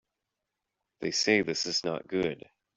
[1.01, 2.49] They say this is not good.